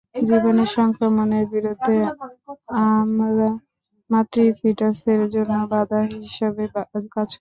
[0.21, 1.97] জীবাণু সংক্রমণের বিরুদ্ধে
[2.81, 3.49] অমরা
[4.09, 7.29] মাতৃ-ফিটাসের জন্য বাধা হিসাবে কাজ করে।